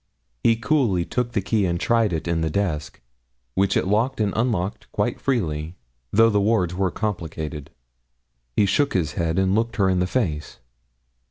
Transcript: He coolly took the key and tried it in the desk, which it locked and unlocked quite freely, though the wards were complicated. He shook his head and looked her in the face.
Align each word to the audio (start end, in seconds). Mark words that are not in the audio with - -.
He 0.43 0.55
coolly 0.55 1.05
took 1.05 1.33
the 1.33 1.43
key 1.43 1.67
and 1.67 1.79
tried 1.79 2.11
it 2.11 2.27
in 2.27 2.41
the 2.41 2.49
desk, 2.49 2.99
which 3.53 3.77
it 3.77 3.85
locked 3.85 4.19
and 4.19 4.33
unlocked 4.35 4.91
quite 4.91 5.21
freely, 5.21 5.75
though 6.11 6.31
the 6.31 6.41
wards 6.41 6.73
were 6.73 6.89
complicated. 6.89 7.69
He 8.57 8.65
shook 8.65 8.93
his 8.95 9.11
head 9.11 9.37
and 9.37 9.53
looked 9.53 9.75
her 9.75 9.87
in 9.89 9.99
the 9.99 10.07
face. 10.07 10.57